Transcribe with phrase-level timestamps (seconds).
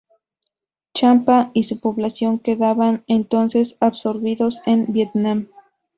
[0.95, 5.49] Champa y su población quedaban entonces absorbidos en Vietnam.